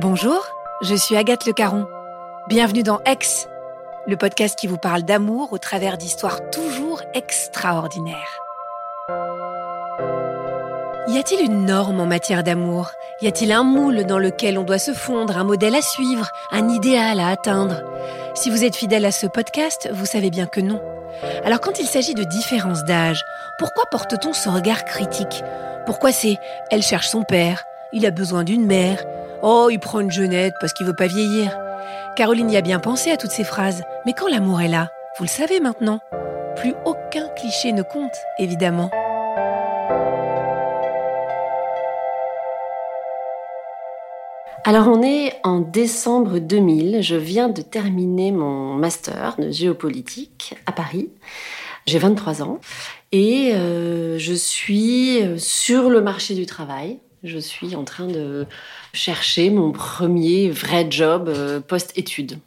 [0.00, 0.46] Bonjour,
[0.80, 1.88] je suis Agathe Le Caron.
[2.46, 3.48] Bienvenue dans Ex,
[4.06, 8.38] le podcast qui vous parle d'amour au travers d'histoires toujours extraordinaires.
[11.08, 12.92] Y a-t-il une norme en matière d'amour?
[13.22, 16.68] Y a-t-il un moule dans lequel on doit se fondre, un modèle à suivre, un
[16.68, 17.82] idéal à atteindre?
[18.36, 20.80] Si vous êtes fidèle à ce podcast, vous savez bien que non.
[21.44, 23.24] Alors quand il s'agit de différence d'âge,
[23.58, 25.42] pourquoi porte-t-on ce regard critique?
[25.86, 26.36] Pourquoi c'est
[26.70, 29.02] elle cherche son père, il a besoin d'une mère,
[29.42, 31.56] oh il prend une jeunette parce qu'il veut pas vieillir
[32.18, 35.24] Caroline y a bien pensé à toutes ces phrases, mais quand l'amour est là, vous
[35.24, 36.00] le savez maintenant,
[36.56, 38.90] plus aucun cliché ne compte, évidemment.
[44.64, 50.72] Alors on est en décembre 2000, je viens de terminer mon master de géopolitique à
[50.72, 51.10] Paris.
[51.86, 52.58] J'ai 23 ans
[53.12, 56.98] et euh, je suis sur le marché du travail.
[57.24, 58.46] Je suis en train de
[58.92, 62.38] chercher mon premier vrai job euh, post-études.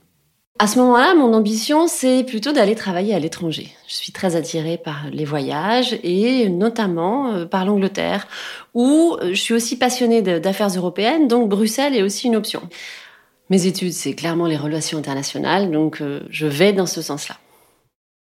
[0.60, 3.72] À ce moment-là, mon ambition, c'est plutôt d'aller travailler à l'étranger.
[3.88, 8.28] Je suis très attirée par les voyages et notamment euh, par l'Angleterre,
[8.74, 12.62] où euh, je suis aussi passionnée d'affaires européennes, donc Bruxelles est aussi une option.
[13.50, 17.36] Mes études, c'est clairement les relations internationales, donc je vais dans ce sens-là.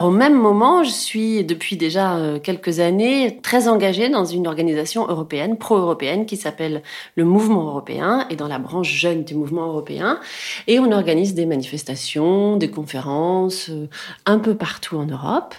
[0.03, 5.06] Au même moment, je suis depuis déjà euh, quelques années très engagée dans une organisation
[5.06, 6.83] européenne, pro-européenne, qui s'appelle
[7.14, 10.19] le Mouvement européen, et dans la branche jeune du Mouvement européen.
[10.67, 13.86] Et on organise des manifestations, des conférences, euh,
[14.27, 15.55] un peu partout en Europe.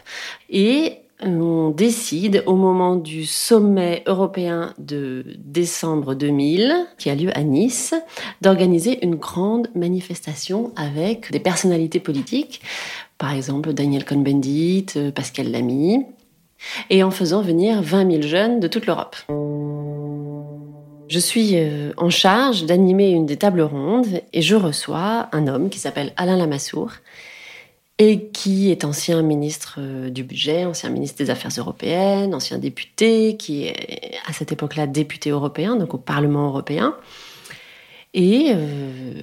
[0.50, 7.44] Et on décide au moment du sommet européen de décembre 2000, qui a lieu à
[7.44, 7.94] Nice,
[8.42, 12.62] d'organiser une grande manifestation avec des personnalités politiques
[13.24, 16.06] par exemple Daniel Cohn-Bendit, euh, Pascal Lamy,
[16.90, 19.16] et en faisant venir 20 000 jeunes de toute l'Europe.
[21.08, 25.70] Je suis euh, en charge d'animer une des tables rondes et je reçois un homme
[25.70, 26.96] qui s'appelle Alain Lamassoure
[27.98, 33.38] et qui est ancien ministre euh, du budget, ancien ministre des Affaires européennes, ancien député,
[33.38, 36.94] qui est à cette époque-là député européen, donc au Parlement européen.
[38.14, 39.22] Et euh,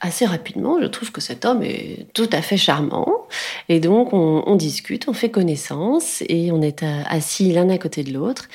[0.00, 3.26] assez rapidement, je trouve que cet homme est tout à fait charmant.
[3.68, 8.12] Et donc, on, discute, on fait connaissance et on est assis l'un à côté de
[8.12, 8.48] l'autre.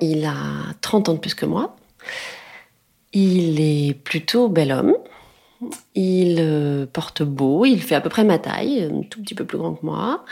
[0.00, 0.34] Il a
[0.80, 1.76] 30 ans de plus que moi.
[3.12, 4.94] Il est plutôt bel homme.
[5.94, 9.44] Il euh, porte beau, il fait à peu près ma taille, un tout petit peu
[9.44, 10.24] plus grand que moi.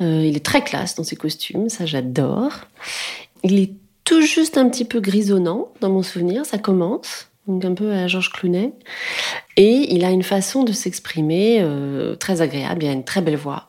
[0.00, 2.52] Euh, il est très classe dans ses costumes, ça j'adore.
[3.44, 3.72] Il est
[4.04, 8.06] tout juste un petit peu grisonnant dans mon souvenir, ça commence donc un peu à
[8.06, 8.72] Georges Clounet.
[9.56, 13.36] Et il a une façon de s'exprimer euh, très agréable, il a une très belle
[13.36, 13.68] voix.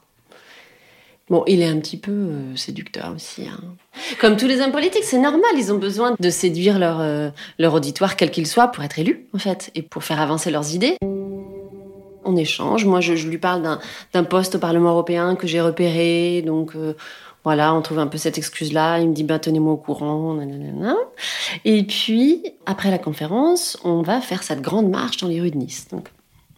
[1.29, 3.47] Bon, il est un petit peu euh, séducteur aussi.
[3.47, 3.59] Hein.
[4.19, 7.29] Comme tous les hommes politiques, c'est normal, ils ont besoin de séduire leur, euh,
[7.59, 10.75] leur auditoire, quel qu'il soit, pour être élus, en fait, et pour faire avancer leurs
[10.75, 10.97] idées.
[12.25, 13.79] On échange, moi je, je lui parle
[14.13, 16.73] d'un poste au Parlement européen que j'ai repéré, donc
[17.43, 18.99] voilà, on trouve un peu cette excuse-là.
[18.99, 20.39] Il me dit, bah, tenez-moi au courant.
[21.65, 25.57] Et puis, après la conférence, on va faire cette grande marche dans les rues de
[25.57, 25.87] Nice.
[25.91, 26.09] Donc,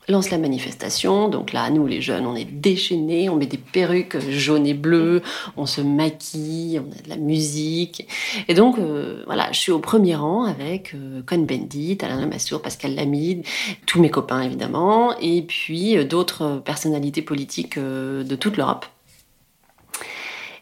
[0.08, 1.30] lance la manifestation.
[1.30, 5.22] Donc là, nous, les jeunes, on est déchaînés, on met des perruques jaunes et bleues,
[5.58, 8.08] on se maquille, on a de la musique.
[8.48, 12.96] Et donc, euh, voilà, je suis au premier rang avec euh, Cohn-Bendit, Alain Lamassoure, Pascal
[12.96, 13.44] Lamy,
[13.86, 18.86] tous mes copains, évidemment, et puis euh, d'autres personnalités politiques de toute l'Europe.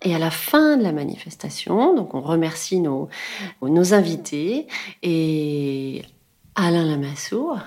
[0.04, 3.10] Et à la fin de la manifestation, donc on remercie nos,
[3.62, 4.68] invités
[5.02, 6.04] et
[6.56, 7.60] Alain Lamassoure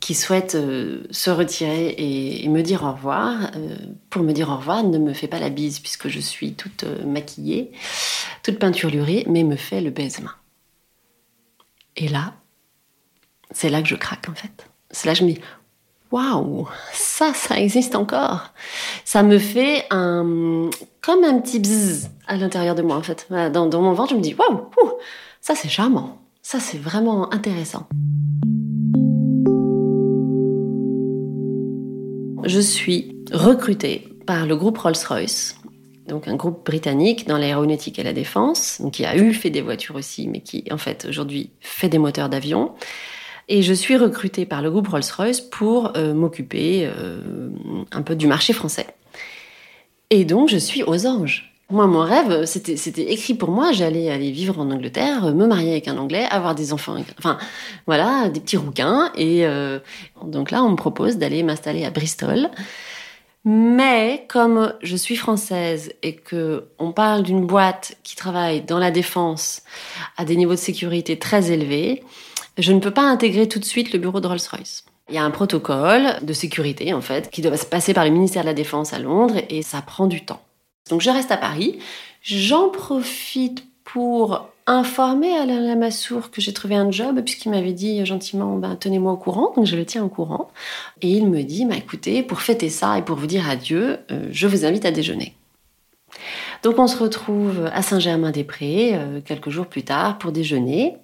[0.00, 3.50] qui souhaite euh, se retirer et, me dire au revoir.
[3.56, 3.76] Euh,
[4.10, 6.84] pour me dire au revoir, ne me fait pas la bise puisque je suis toute
[6.84, 7.72] euh, maquillée,
[8.44, 10.34] toute peinturlurée, mais me fait le baise-main.
[11.96, 12.34] Et là,
[13.50, 14.68] c'est là que je craque en fait.
[14.92, 15.40] C'est là que je me dis
[16.10, 18.52] waouh, ça, ça existe encore.
[19.04, 20.70] Ça me fait un,
[21.00, 23.26] comme un petit bzzz à l'intérieur de moi, en fait.
[23.30, 24.68] Dans, mon ventre, je me dis, waouh,
[25.40, 26.18] ça c'est charmant.
[26.42, 27.88] Ça c'est vraiment intéressant.
[32.44, 35.56] Je suis recrutée par le groupe Rolls-Royce
[36.06, 39.96] donc un groupe britannique dans l'aéronautique et la défense, qui a eu fait des voitures
[39.96, 42.74] aussi, mais qui en fait aujourd'hui fait des moteurs d'avion.
[43.48, 47.20] Et je suis recrutée par le groupe Rolls-Royce pour euh, m'occuper euh,
[47.92, 48.86] un peu du marché français.
[50.10, 51.52] Et donc je suis aux anges.
[51.68, 53.72] Moi, mon rêve, c'était, écrit pour moi.
[53.72, 57.38] J'allais aller vivre en Angleterre, me marier avec un Anglais, avoir des enfants, enfin,
[57.86, 59.10] voilà, des petits rouquins.
[59.16, 59.80] Et euh,
[60.24, 62.50] donc là, on me propose d'aller m'installer à Bristol.
[63.44, 68.92] Mais comme je suis française et que on parle d'une boîte qui travaille dans la
[68.92, 69.62] défense
[70.16, 72.02] à des niveaux de sécurité très élevés,
[72.58, 74.84] je ne peux pas intégrer tout de suite le bureau de Rolls-Royce.
[75.08, 78.10] Il y a un protocole de sécurité en fait qui doit se passer par le
[78.10, 80.42] ministère de la Défense à Londres et ça prend du temps.
[80.90, 81.78] Donc je reste à Paris.
[82.22, 88.56] J'en profite pour informer Alain Lamassoure que j'ai trouvé un job, puisqu'il m'avait dit gentiment
[88.56, 90.50] ben, tenez-moi au courant, donc je le tiens au courant.
[91.02, 94.26] Et il me dit bah, écoutez, pour fêter ça et pour vous dire adieu, euh,
[94.32, 95.36] je vous invite à déjeuner.
[96.64, 100.96] Donc on se retrouve à Saint-Germain-des-Prés euh, quelques jours plus tard pour déjeuner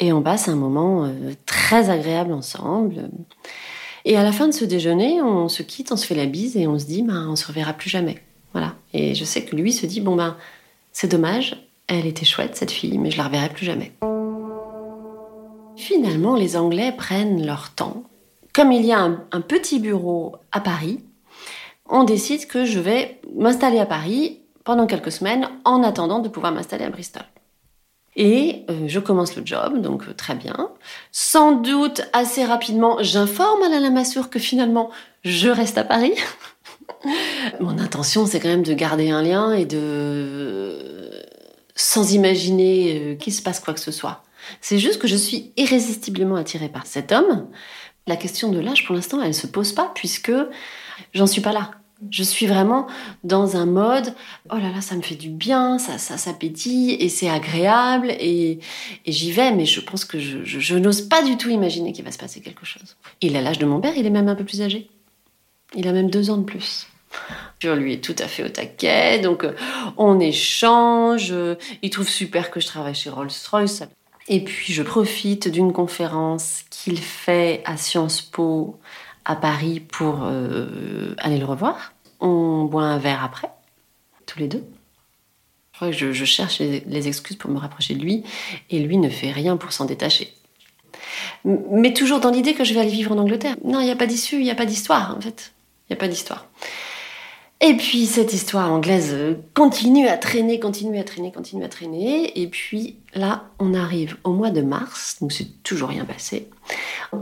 [0.00, 3.10] et on passe un moment euh, très agréable ensemble.
[4.04, 6.56] Et à la fin de ce déjeuner, on se quitte, on se fait la bise
[6.56, 8.22] et on se dit ben, on se reverra plus jamais.
[8.52, 8.74] Voilà.
[8.92, 10.36] Et je sais que lui se dit bon ben
[10.92, 11.56] c'est dommage,
[11.86, 13.92] elle était chouette, cette fille, mais je la reverrai plus jamais.
[15.76, 18.04] Finalement, les Anglais prennent leur temps.
[18.52, 21.00] Comme il y a un, petit bureau à Paris,
[21.88, 26.52] on décide que je vais m'installer à Paris pendant quelques semaines en attendant de pouvoir
[26.52, 27.24] m'installer à Bristol.
[28.16, 30.70] Et euh, je commence le job, donc euh, très bien.
[31.12, 34.90] Sans doute assez rapidement, j'informe Alain Lamassoure que finalement,
[35.24, 36.12] je reste à Paris.
[37.60, 41.10] Mon intention, c'est quand même de garder un lien et de
[41.74, 44.22] sans imaginer euh, qu'il se passe quoi que ce soit.
[44.60, 47.48] C'est juste que je suis irrésistiblement attirée par cet homme.
[48.06, 50.32] La question de l'âge, pour l'instant, elle ne se pose pas puisque
[51.14, 51.70] j'en suis pas là.
[52.10, 52.86] Je suis vraiment
[53.24, 54.14] dans un mode
[54.50, 58.58] oh là là, ça me fait du bien, ça, ça, et c'est agréable et,
[59.06, 62.18] j'y vais, mais je pense que je, n'ose pas du tout imaginer qu'il va se
[62.18, 62.96] passer quelque chose.
[63.20, 64.88] Il a l'âge de mon père, il est même un peu plus âgé.
[65.74, 66.86] Il a même deux ans de plus.
[67.60, 69.52] Je lui est tout à fait au taquet, donc euh,
[69.96, 71.32] on échange.
[71.82, 73.84] Il trouve super que je travaille chez Rolls-Royce.
[74.28, 78.78] Et puis je profite d'une conférence qu'il fait à Sciences Po
[79.24, 81.92] à Paris pour euh, aller le revoir.
[82.20, 83.50] On boit un verre après,
[84.26, 84.64] tous les deux.
[85.90, 88.22] Je, je cherche les, excuses pour me rapprocher de lui
[88.70, 90.32] et lui ne fait rien pour s'en détacher.
[91.44, 93.56] Mais toujours dans l'idée que je vais aller vivre en Angleterre.
[93.64, 95.52] Non, il n'y a pas d'issue, il n'y a pas d'histoire en fait.
[95.88, 96.46] Il n'y a pas d'histoire.
[97.64, 102.42] Et puis cette histoire anglaise continue à traîner, continue à traîner, continue à traîner.
[102.42, 106.48] Et puis là, on arrive au mois de mars, donc c'est toujours rien passé.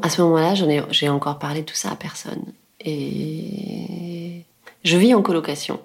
[0.00, 0.54] À ce moment-là,
[0.90, 2.42] j'ai encore parlé de tout ça à personne.
[2.82, 4.44] Et
[4.82, 5.78] je vis en colocation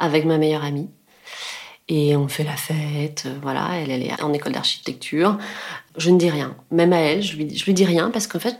[0.00, 0.90] avec ma meilleure amie.
[1.86, 5.38] Et on fait la fête, voilà, elle, elle est en école d'architecture.
[5.98, 8.40] Je ne dis rien, même à elle, je lui, je lui dis rien parce qu'en
[8.40, 8.58] fait,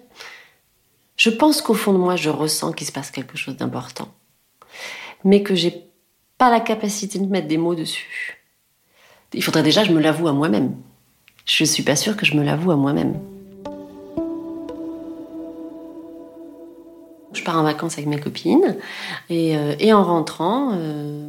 [1.17, 4.15] je pense qu'au fond de moi, je ressens qu'il se passe quelque chose d'important
[5.25, 5.85] mais que j'ai
[6.39, 8.39] pas la capacité de mettre des mots dessus.
[9.33, 10.77] Il faudrait déjà que je me l'avoue à moi-même.
[11.45, 13.19] Je suis pas sûre que je me l'avoue à moi-même.
[17.33, 18.77] Je pars en vacances avec mes copines
[19.29, 21.27] et, euh, en rentrant, euh,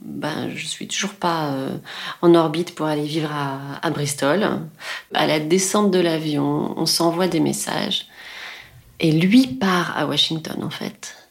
[0.00, 1.76] ben, je suis toujours pas euh,
[2.22, 4.46] en orbite pour aller vivre à, Bristol.
[5.12, 8.06] À la descente de l'avion, on s'envoie des messages
[9.00, 11.21] et lui part à Washington en fait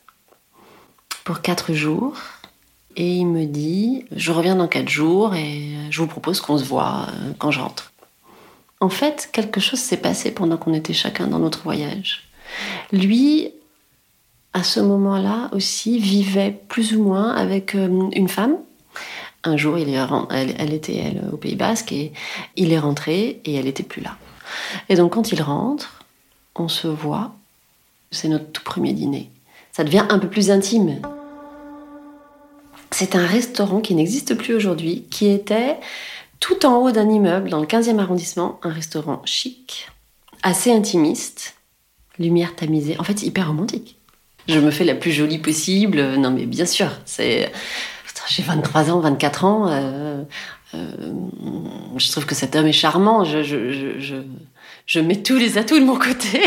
[1.23, 2.17] pour quatre jours.
[2.97, 6.65] Et il me dit, je reviens dans quatre jours et je vous propose qu'on se
[6.65, 7.93] voit euh, quand je rentre.
[8.81, 12.27] En fait, quelque chose s'est passé pendant qu'on était chacun dans notre voyage.
[12.91, 13.53] Lui,
[14.53, 18.57] à ce moment-là aussi, vivait plus ou moins avec euh, une femme.
[19.43, 19.99] Un jour, il est,
[20.29, 22.11] elle, était au Pays Basque et
[22.57, 24.17] il est rentré et elle n'était plus là.
[24.89, 26.03] Et donc quand il rentre,
[26.55, 27.33] on se voit.
[28.11, 29.31] C'est notre tout premier dîner
[29.71, 31.01] ça devient un peu plus intime.
[32.93, 35.77] C'est un restaurant qui n'existe plus aujourd'hui, qui était
[36.39, 39.87] tout en haut d'un immeuble dans le 15e arrondissement, un restaurant chic,
[40.43, 41.55] assez intimiste,
[42.19, 43.97] lumière tamisée, en fait hyper romantique.
[44.47, 47.51] Je me fais la plus jolie possible, non mais bien sûr, c'est...
[48.27, 50.23] J'ai 23 ans, 24 ans, euh,
[50.75, 51.13] euh,
[51.97, 53.41] je trouve que cet homme est charmant, je,
[54.85, 56.39] je mets tous les atouts de mon côté.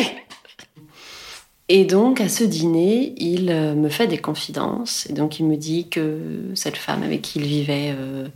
[1.68, 5.06] Et donc, à ce dîner, il euh, me fait des confidences.
[5.09, 8.28] Et donc, il me dit que cette femme avec qui il vivait euh,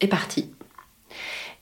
[0.00, 0.50] est partie.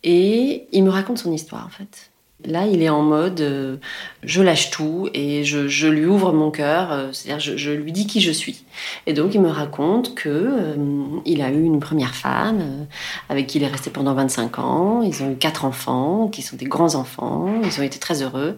[0.04, 2.10] Et il me raconte son histoire, en fait.
[2.46, 3.76] Là, il est en mode euh,
[4.22, 8.20] je lâche tout et je, lui ouvre mon cœur, c'est-à-dire je, je, lui dis qui
[8.20, 8.64] je suis.
[9.06, 10.76] Et donc, il me raconte que
[11.26, 12.86] il a eu une première femme
[13.28, 15.02] avec qui il est resté pendant 25 ans.
[15.02, 17.60] Ils ont eu quatre enfants qui sont des grands enfants.
[17.64, 18.56] Ils ont été très heureux.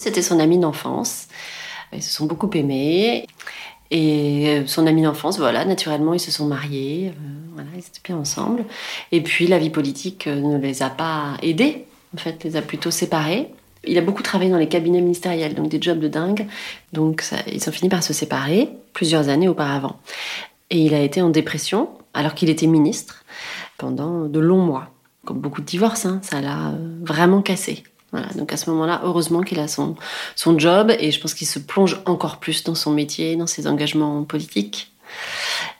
[0.00, 1.28] C'était son ami d'enfance.
[1.92, 3.26] Ils se sont beaucoup aimés.
[3.90, 7.12] Et son ami d'enfance, voilà, naturellement, ils se sont mariés.
[7.54, 8.64] voilà, ils étaient bien ensemble.
[9.12, 12.90] Et puis, la vie politique ne les a pas aidés en fait, les a plutôt
[12.90, 13.48] séparés.
[13.84, 16.46] Il a beaucoup travaillé dans les cabinets ministériels, donc des jobs de dingue.
[16.92, 19.98] Donc ils ont fini par se séparer plusieurs années auparavant.
[20.70, 23.24] Et il a été en dépression alors qu'il était ministre
[23.78, 24.90] pendant de longs mois.
[25.24, 27.84] Comme beaucoup de divorces, hein, ça l'a euh, vraiment cassé.
[28.12, 29.94] Voilà, donc à ce moment-là, heureusement qu'il a son,
[30.34, 33.66] son job et je pense qu'il se plonge encore plus dans son métier, dans ses
[33.66, 34.92] engagements politiques.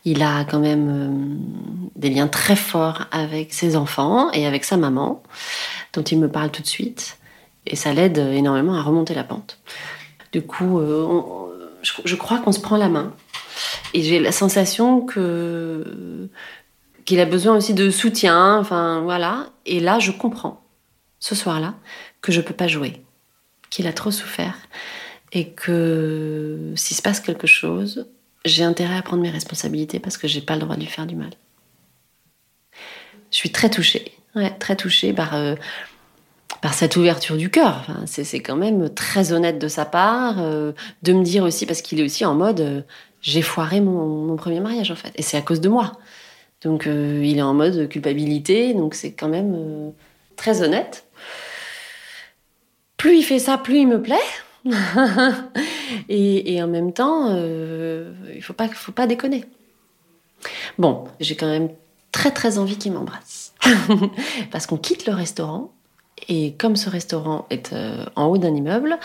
[0.05, 4.77] Il a quand même euh, des liens très forts avec ses enfants et avec sa
[4.77, 5.23] maman
[5.93, 7.19] dont il me parle tout de suite.
[7.67, 9.59] Et ça l'aide énormément à remonter la pente.
[10.33, 13.13] Du coup, euh, je, crois qu'on se prend la main.
[13.93, 16.29] Et j'ai la sensation que
[17.05, 18.57] qu'il a besoin aussi de soutien.
[18.59, 19.47] Enfin, voilà.
[19.67, 20.63] Et là, je comprends,
[21.19, 21.75] ce soir-là,
[22.23, 23.03] que je peux pas jouer.
[23.71, 24.57] Qu'il a trop souffert.
[25.33, 28.07] Et que s'il se passe quelque chose,
[28.45, 31.07] j'ai intérêt à prendre mes responsabilités parce que j'ai pas le droit de lui faire
[31.07, 31.31] du mal.
[33.31, 34.13] Je suis très touchée.
[34.59, 35.55] Très touchée par, euh,
[36.61, 37.87] par cette ouverture du cœur.
[38.07, 40.73] C'est quand même très honnête de sa part, euh,
[41.03, 42.83] de me dire aussi, parce qu'il est aussi en mode euh,
[43.23, 45.93] j'ai foiré mon, mon, premier mariage en fait, et c'est à cause de moi.
[46.63, 49.93] Donc il est en mode culpabilité, donc c'est quand même
[50.37, 51.05] très honnête.
[53.01, 54.17] Plus il fait ça, plus il me plaît.
[56.11, 59.47] et, en même temps, il faut pas, faut pas déconner.
[60.79, 61.71] Bon, j'ai quand même
[62.13, 63.55] très très envie qu'il m'embrasse.
[64.51, 65.73] Parce qu'on quitte le restaurant
[66.29, 68.99] et comme ce restaurant est euh, en haut d'un immeuble,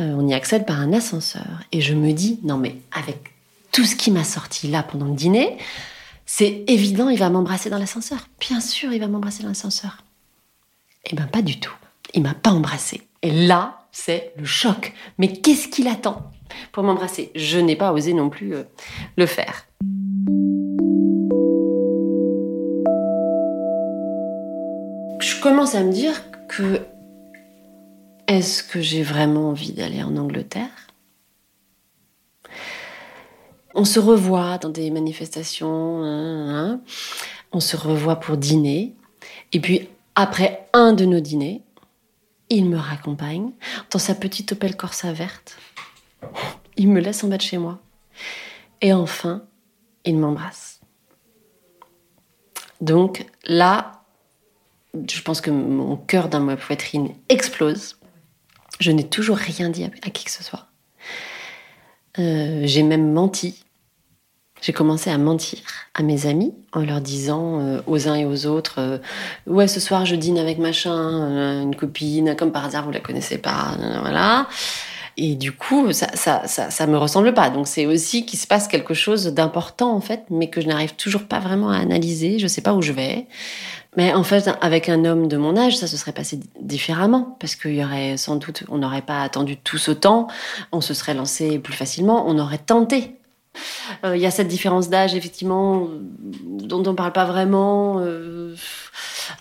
[0.00, 1.60] euh, on y accède par un ascenseur.
[1.70, 3.34] Et je me dis, non mais avec
[3.72, 5.58] tout ce qui m'a sorti là pendant le dîner,
[6.24, 8.26] c'est évident, il va m'embrasser dans l'ascenseur.
[8.40, 9.98] Bien sûr, il va m'embrasser dans l'ascenseur.
[11.04, 11.74] Eh ben pas du tout.
[12.14, 13.02] Il m'a pas embrassé.
[13.24, 14.92] Et là, c'est le choc.
[15.16, 16.30] Mais qu'est-ce qu'il attend
[16.72, 17.32] pour m'embrasser?
[17.34, 18.64] Je n'ai pas osé non plus euh,
[19.16, 19.66] le faire.
[25.20, 26.82] Je commence à me dire que
[28.28, 30.88] est-ce que j'ai vraiment envie d'aller en Angleterre?
[33.74, 36.80] On se revoit dans des manifestations, hein, hein.
[37.52, 38.94] on se revoit pour dîner,
[39.52, 41.63] et puis après un de nos dîners,
[42.50, 43.50] il me raccompagne
[43.90, 45.56] dans sa petite Opel Corsa verte.
[46.76, 47.80] Il me laisse en bas de chez moi.
[48.80, 49.44] Et enfin,
[50.04, 50.80] il m'embrasse.
[52.80, 54.04] Donc là,
[54.94, 57.98] je pense que mon cœur dans ma poitrine explose.
[58.80, 60.66] Je n'ai toujours rien dit à, qui que ce soit.
[62.18, 63.64] Euh, j'ai même menti.
[64.64, 65.58] J'ai commencé à mentir
[65.92, 68.98] à mes amis en leur disant euh, aux uns et aux autres euh,
[69.46, 73.36] Ouais, ce soir je dîne avec machin, une copine, comme par hasard vous la connaissez
[73.36, 74.48] pas, voilà.
[75.18, 77.50] Et du coup, ça, ça, ça, me ressemble pas.
[77.50, 80.94] Donc c'est aussi qu'il se passe quelque chose d'important en fait, mais que je n'arrive
[80.96, 82.38] toujours pas vraiment à analyser.
[82.38, 83.26] Je sais pas où je vais.
[83.96, 87.54] Mais en fait, avec un homme de mon âge, ça se serait passé différemment, parce
[87.54, 90.26] qu'il y aurait sans doute, on n'aurait pas attendu tout ce temps,
[90.72, 93.14] on se serait lancé plus facilement, on aurait tenté.
[94.04, 95.88] Euh, il y a cette différence d'âge, effectivement,
[96.44, 98.00] dont on ne parle pas vraiment.
[98.00, 98.54] Euh,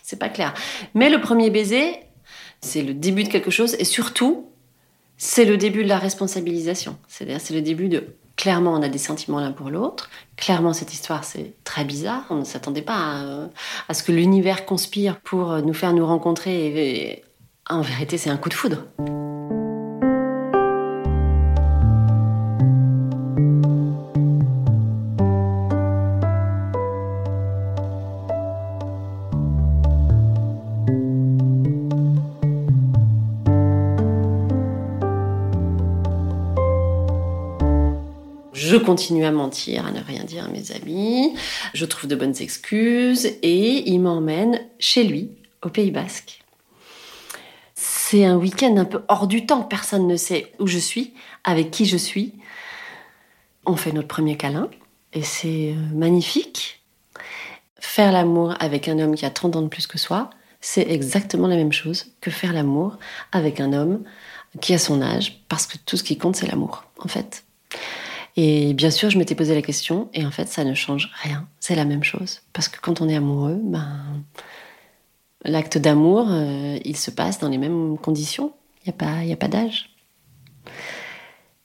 [0.04, 0.54] c'est pas clair.
[0.94, 1.96] Mais le premier baiser,
[2.62, 4.50] c'est le début de quelque chose, et surtout,
[5.18, 6.98] c'est le début de la responsabilisation.
[7.08, 8.04] C'est-à-dire, c'est le début de
[8.36, 10.10] Clairement, on a des sentiments l'un pour l'autre.
[10.38, 12.26] Clairement, cette histoire, c'est très bizarre.
[12.32, 13.50] On ne s'attendait pas
[13.88, 17.12] à, ce que l'univers conspire pour nous faire nous rencontrer.
[17.12, 17.24] et
[17.70, 18.86] en vérité, c'est un coup de foudre.
[38.66, 41.36] Je continue à mentir, à ne rien dire à mes amis.
[41.74, 45.32] Je trouve de bonnes excuses et il m'emmène chez lui,
[45.64, 46.42] au Pays Basque.
[47.76, 49.64] C'est un week-end un peu hors du temps.
[49.64, 52.36] Personne ne sait où je suis, avec qui je suis.
[53.66, 54.70] On fait notre premier câlin
[55.12, 56.82] et c'est euh, magnifique.
[57.82, 60.30] Faire l'amour avec un homme qui a 30 ans de plus que soi,
[60.62, 62.98] c'est exactement la même chose que faire l'amour
[63.34, 64.06] avec un homme
[64.62, 67.44] qui a son âge, parce que tout ce qui compte, c'est l'amour, en fait.
[68.36, 71.48] Et bien sûr, je m'étais posé la question, et en fait, ça ne change rien.
[71.60, 72.42] C'est la même chose.
[72.52, 74.24] Parce que quand on est amoureux, ben,
[75.46, 78.54] L'acte d'amour, euh, il se passe dans les mêmes conditions.
[78.86, 79.90] Il n'y a pas, pas d'âge.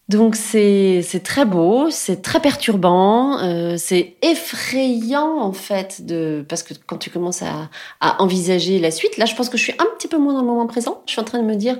[0.08, 6.72] Donc c'est très beau, c'est très perturbant, euh, c'est effrayant en fait de parce que
[6.86, 7.68] quand tu commences à,
[8.18, 10.46] envisager la suite, là je pense que je suis un petit peu moins dans le
[10.46, 11.02] moment présent.
[11.04, 11.78] Je suis en train de me dire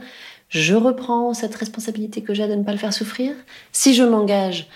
[0.49, 3.35] je reprends cette responsabilité que j'ai de ne pas le faire souffrir.
[3.73, 4.69] Si je m'engage,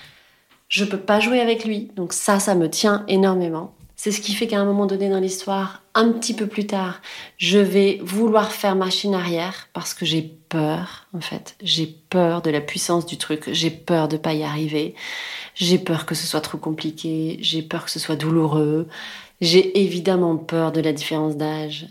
[0.68, 1.90] je peux pas jouer avec lui.
[1.96, 3.74] Donc ça, ça me tient énormément.
[3.96, 7.00] C'est ce qui fait qu'à un moment donné dans l'histoire, un petit peu plus tard,
[7.36, 11.54] je vais vouloir faire machine arrière parce que j'ai peur, en fait.
[11.62, 14.94] J'ai peur de la puissance du truc, j'ai peur de pas y arriver,
[15.54, 18.88] j'ai peur que ce soit trop compliqué, j'ai peur que ce soit douloureux,
[19.40, 21.86] j'ai évidemment peur de la différence d'âge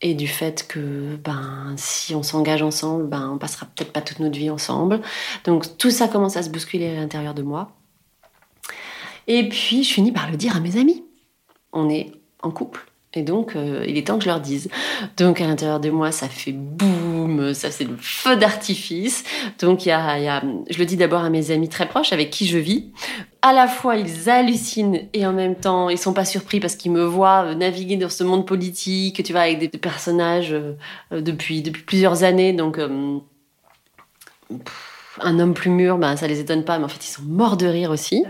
[0.00, 4.20] et du fait que ben si on s'engage ensemble, ben on passera peut-être pas toute
[4.20, 5.00] notre vie ensemble.
[5.44, 7.72] Donc tout ça commence à se bousculer à l'intérieur de moi.
[9.26, 11.04] Et puis je finis par le dire à mes amis
[11.72, 12.12] on est
[12.42, 12.86] en couple.
[13.14, 14.68] Et donc, euh, il est temps que je leur dise.
[15.16, 16.88] Donc, à l'intérieur de moi, ça fait boum,
[17.54, 19.24] ça c'est le feu d'artifice.
[19.60, 22.46] Donc, il y a, je le dis d'abord à mes amis très proches avec qui
[22.46, 22.92] je vis.
[23.42, 26.90] À la fois, ils hallucinent et en même temps, ils sont pas surpris parce qu'ils
[26.92, 30.74] me voient euh, naviguer dans ce monde politique, tu vois, avec des personnages euh,
[31.12, 32.52] depuis, depuis plusieurs années.
[32.52, 32.80] Donc,
[35.22, 37.56] un homme plus mûr, ben, ça les étonne pas, mais en fait, ils sont morts
[37.56, 38.24] de rire aussi.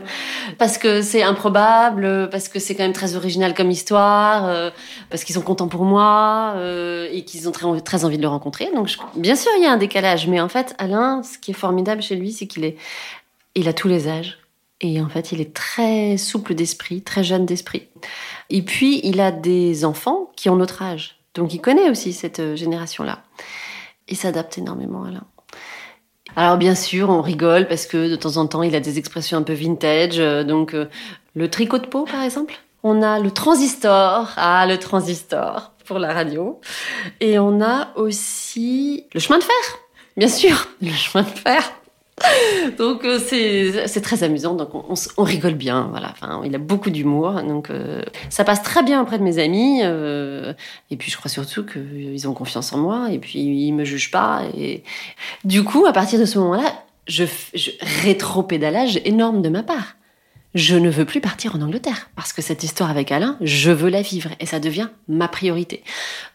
[0.59, 4.71] Parce que c'est improbable, parce que c'est quand même très original comme histoire, euh,
[5.11, 8.28] parce qu'ils sont contents pour moi, euh, et qu'ils ont très, très envie de le
[8.28, 8.71] rencontrer.
[8.75, 11.54] Donc, bien sûr, il y a un décalage, mais en fait, Alain, ce qui est
[11.54, 12.76] formidable chez lui, c'est qu'il est,
[13.54, 14.38] il a tous les âges.
[14.80, 17.88] Et en fait, il est très souple d'esprit, très jeune d'esprit.
[18.49, 21.18] Et puis, il a des enfants qui ont notre âge.
[21.35, 23.23] Donc, il connaît aussi cette euh, génération-là.
[24.09, 25.25] Il s'adapte énormément, Alain.
[26.37, 29.38] Alors bien sûr, on rigole parce que de temps en temps, il a des expressions
[29.38, 30.18] un peu vintage.
[30.18, 30.88] Euh, donc euh,
[31.35, 32.54] le tricot de peau, par exemple.
[32.82, 34.30] On a le transistor.
[34.37, 36.61] Ah, le transistor pour la radio.
[37.20, 39.54] Et on a aussi le chemin de fer.
[40.16, 41.73] Bien sûr, le chemin de fer.
[42.79, 46.11] donc euh, c'est très amusant, donc on, rigole bien, voilà.
[46.11, 49.81] Enfin, il a beaucoup d'humour, donc euh, ça passe très bien auprès de mes amis.
[49.85, 50.53] Euh,
[50.91, 54.11] et puis je crois surtout qu'ils ont confiance en moi, et puis ils me jugent
[54.11, 54.43] pas.
[54.57, 54.83] Et
[55.45, 56.73] du coup, à partir de ce moment-là,
[57.07, 57.71] je, je
[58.02, 59.98] rétro-pédalage énorme de ma part
[60.58, 63.88] je ne veux plus partir en Angleterre parce que cette histoire avec Alain, je veux
[63.88, 65.84] la vivre et ça devient ma priorité.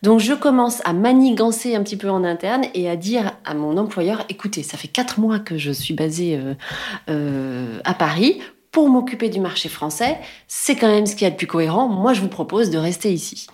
[0.01, 3.77] Donc je commence à manigancer un petit peu en interne et à dire à mon
[3.77, 6.53] employeur, écoutez, ça fait quatre mois que je suis basée euh,
[7.09, 8.39] euh, à Paris
[8.71, 11.87] pour m'occuper du marché français, c'est quand même ce qu'il y a de plus cohérent.
[11.87, 13.45] Moi, je vous propose de rester ici.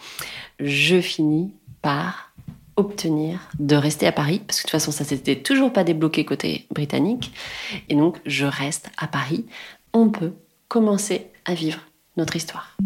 [0.62, 1.52] Je finis
[1.82, 2.32] par
[2.78, 6.24] obtenir de rester à Paris, parce que de toute façon, ça s'était toujours pas débloqué
[6.24, 7.34] côté britannique.
[7.90, 9.46] Et donc, je reste à Paris.
[9.92, 10.32] On peut
[10.70, 11.80] commencer à vivre
[12.16, 12.78] notre histoire.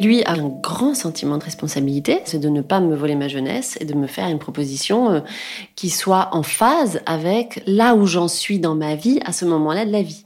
[0.00, 3.76] Lui a un grand sentiment de responsabilité, c'est de ne pas me voler ma jeunesse
[3.80, 5.20] et de me faire une proposition euh,
[5.74, 9.84] qui soit en phase avec là où j'en suis dans ma vie à ce moment-là
[9.84, 10.24] de la vie.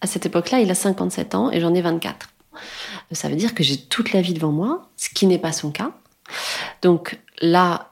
[0.00, 2.28] À cette époque-là, il a 57 ans et j'en ai 24.
[3.12, 5.72] Ça veut dire que j'ai toute la vie devant moi, ce qui n'est pas son
[5.72, 5.90] cas.
[6.82, 7.89] Donc là,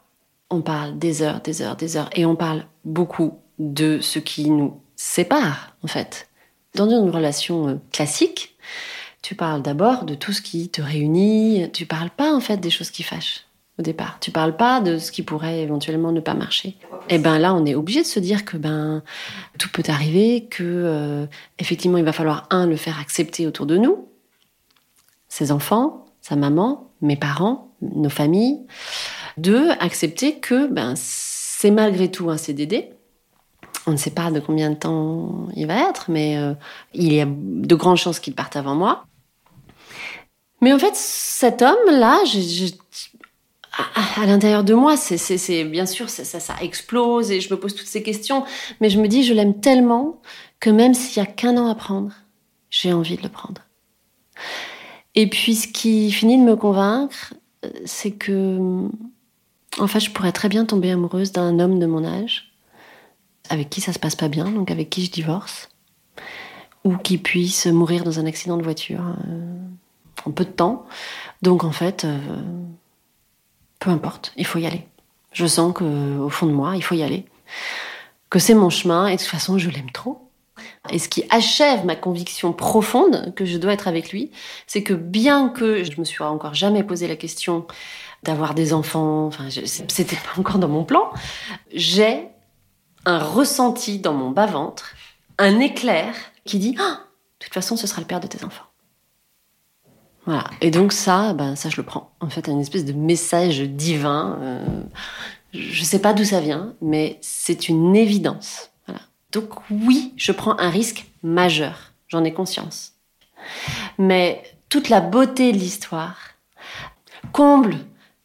[0.50, 4.50] on parle des heures, des heures, des heures, et on parle beaucoup de ce qui
[4.50, 6.28] nous sépare, en fait.
[6.74, 8.56] Dans une relation euh, classique,
[9.22, 12.70] tu parles d'abord de tout ce qui te réunit, tu parles pas, en fait, des
[12.70, 13.44] choses qui fâchent
[13.78, 14.18] au départ.
[14.20, 16.76] Tu parles pas de ce qui pourrait éventuellement ne pas marcher.
[17.08, 19.02] Et eh ben là, on est obligé de se dire que ben
[19.58, 21.26] tout peut arriver, que euh,
[21.58, 24.08] effectivement, il va falloir un le faire accepter autour de nous,
[25.28, 28.66] ses enfants, sa maman, mes parents, nos familles.
[29.38, 32.90] Deux, accepter que ben c'est malgré tout un CDD,
[33.86, 36.54] on ne sait pas de combien de temps il va être, mais euh,
[36.92, 39.06] il y a de grandes chances qu'il parte avant moi.
[40.60, 42.20] Mais en fait, cet homme-là,
[44.16, 47.86] à, l'intérieur de moi, c'est bien sûr, ça, ça, explose et je me pose toutes
[47.86, 48.44] ces questions,
[48.80, 50.20] mais je me dis, je l'aime tellement
[50.60, 52.12] que même s'il y a qu'un an à prendre,
[52.70, 53.62] j'ai envie de le prendre.
[55.14, 58.88] Et puis, ce qui finit de me convaincre, euh, c'est que,
[59.78, 62.52] en fait, je pourrais très bien tomber amoureuse d'un homme de mon âge
[63.50, 65.68] avec qui ça se passe pas bien, donc avec qui je divorce,
[66.84, 69.58] ou qui puisse mourir dans un accident de voiture euh,
[70.24, 70.86] en peu de temps.
[71.42, 72.18] Donc en fait, euh,
[73.78, 74.86] peu importe, il faut y aller.
[75.32, 77.26] Je sens que au fond de moi, il faut y aller,
[78.30, 80.27] que c'est mon chemin et de toute façon, je l'aime trop.
[80.90, 84.30] Et ce qui achève ma conviction profonde que je dois être avec lui,
[84.66, 87.66] c'est que bien que je me suis encore jamais posé la question
[88.22, 91.10] d'avoir des enfants, enfin, c'était pas encore dans mon plan,
[91.72, 92.28] j'ai
[93.04, 94.94] un ressenti dans mon bas-ventre,
[95.38, 97.00] un éclair qui dit ah,
[97.40, 98.64] De toute façon, ce sera le père de tes enfants.
[100.26, 100.44] Voilà.
[100.60, 102.12] Et donc ça, ben, ça je le prends.
[102.20, 104.38] En fait, un espèce de message divin.
[104.42, 104.82] Euh,
[105.52, 108.70] je sais pas d'où ça vient, mais c'est une évidence.
[109.32, 111.92] Donc oui, je prends un risque majeur.
[112.08, 112.94] J'en ai conscience.
[113.98, 116.16] Mais toute la beauté de l'histoire
[117.32, 117.76] comble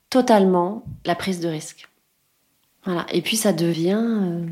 [0.10, 1.90] totalement la prise de risque.
[2.86, 3.06] Voilà.
[3.12, 4.46] Et puis ça devient euh,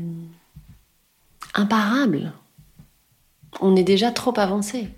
[1.54, 2.32] imparable.
[3.60, 4.88] On est déjà trop avancé.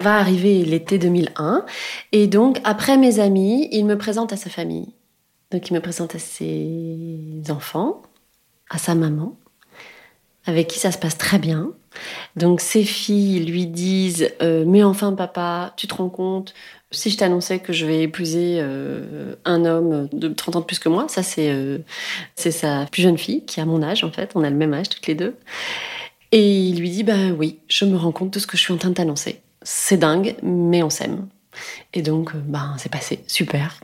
[0.00, 1.64] Va arriver l'été 2001
[2.12, 4.92] et donc après mes amis, il me présente à sa famille.
[5.50, 8.02] Donc il me présente à ses enfants,
[8.68, 9.36] à sa maman,
[10.44, 11.72] avec qui ça se passe très bien.
[12.34, 16.52] Donc ses filles lui disent euh, Mais enfin papa, tu te rends compte
[16.90, 20.78] Si je t'annonçais que je vais épouser euh, un homme de 30 ans de plus
[20.78, 21.78] que moi, ça c'est euh,
[22.34, 24.74] c'est sa plus jeune fille qui a mon âge en fait, on a le même
[24.74, 25.36] âge toutes les deux.
[26.32, 28.72] Et il lui dit Bah oui, je me rends compte de ce que je suis
[28.72, 29.40] en train de t'annoncer.
[29.62, 31.28] C'est dingue, mais on s'aime.
[31.94, 33.80] Et donc, bah, c'est passé, super.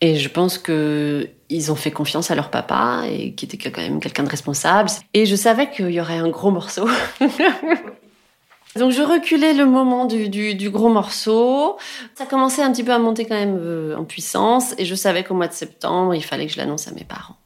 [0.00, 3.80] Et je pense que ils ont fait confiance à leur papa et qui était quand
[3.80, 4.88] même quelqu'un de responsable.
[5.14, 6.88] Et je savais qu'il y aurait un gros morceau.
[8.76, 11.76] Donc je reculais le moment du, gros morceau.
[12.14, 15.24] Ça commençait un petit peu à monter quand même euh, en puissance et je savais
[15.24, 17.36] qu'au mois de septembre, il fallait que je l'annonce à mes parents.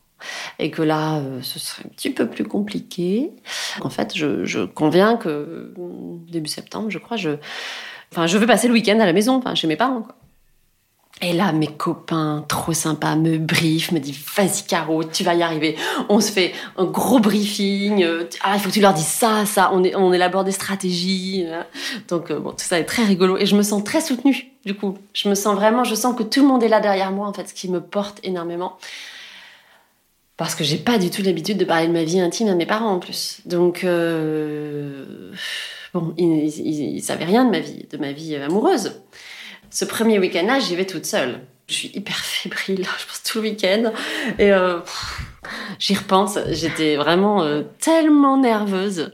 [0.58, 3.32] Et que là, euh, ce serait un petit peu plus compliqué.
[3.80, 5.74] En fait, je, conviens que
[6.28, 7.30] début septembre, je crois, je,
[8.12, 10.06] enfin, je veux passer le week-end à la maison, enfin, chez mes parents.
[11.22, 15.42] Et là, mes copains, trop sympas, me briefent, me disent Vas-y, Caro, tu vas y
[15.42, 15.76] arriver.
[16.08, 18.02] On se fait un gros briefing.
[18.02, 19.70] Euh, ah, il faut que tu leur dises ça, ça.
[19.72, 21.46] On, est, on élabore des stratégies.
[21.48, 21.66] Hein.
[22.08, 23.38] Donc, euh, bon, tout ça est très rigolo.
[23.38, 24.98] Et je me sens très soutenue, du coup.
[25.12, 27.32] Je me sens vraiment, je sens que tout le monde est là derrière moi, en
[27.32, 28.76] fait, ce qui me porte énormément.
[30.36, 32.66] Parce que j'ai pas du tout l'habitude de parler de ma vie intime à mes
[32.66, 33.40] parents, en plus.
[33.46, 35.30] Donc, euh,
[35.94, 39.00] bon, ils, ils savaient rien de ma vie, de ma vie amoureuse.
[39.74, 41.40] Ce premier week-end-là, j'y vais toute seule.
[41.66, 43.92] Je suis hyper fébrile, je pense tout le week-end.
[44.38, 44.78] Et euh,
[45.80, 49.12] j'y repense, j'étais vraiment euh, tellement nerveuse.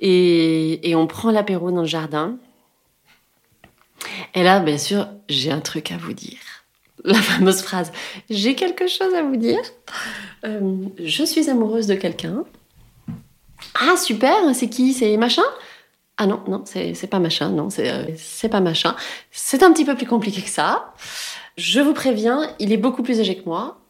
[0.00, 2.36] Et, et on prend l'apéro dans le jardin.
[4.34, 6.38] Et là, bien sûr, j'ai un truc à vous dire.
[7.04, 7.92] La fameuse phrase
[8.28, 9.62] J'ai quelque chose à vous dire.
[10.44, 12.42] Euh, je suis amoureuse de quelqu'un.
[13.76, 15.44] Ah, super, c'est qui C'est machin?
[16.22, 18.94] Ah non, non, c'est pas machin, non, euh, c'est pas machin.
[19.30, 20.92] C'est un petit peu plus compliqué que ça.
[21.56, 23.80] Je vous préviens, il est beaucoup plus âgé que moi.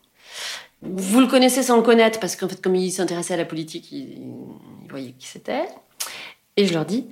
[0.81, 3.91] Vous le connaissez sans le connaître, parce qu'en fait, comme il s'intéressait à la politique,
[3.91, 4.23] il,
[4.89, 5.67] voyait qui c'était.
[6.57, 7.09] Et je leur dis,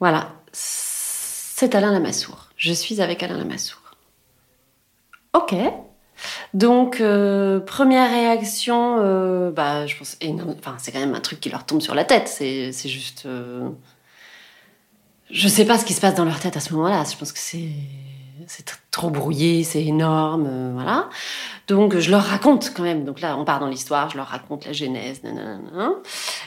[0.00, 2.48] voilà, c'est Alain Lamassoure.
[2.56, 3.94] Je suis avec Alain Lamassoure.
[5.34, 5.54] Ok.
[6.52, 10.18] Donc, euh, première réaction, euh, bah, je pense,
[10.58, 12.26] enfin, c'est quand même un truc qui leur tombe sur la tête.
[12.26, 13.28] C'est juste.
[15.32, 17.04] Je sais pas ce qui se passe dans leur tête à ce moment-là.
[17.10, 17.70] Je pense que c'est
[18.46, 21.08] c'est trop brouillé, c'est énorme, euh, voilà.
[21.68, 23.04] Donc je leur raconte quand même.
[23.04, 25.92] Donc là, on part dans l'histoire, je leur raconte la genèse, nanana.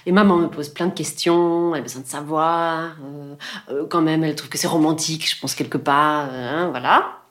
[0.05, 2.97] Et maman me pose plein de questions, elle a besoin de savoir.
[3.05, 3.35] Euh,
[3.69, 7.22] euh, quand même, elle trouve que c'est romantique, je pense quelque part, hein, voilà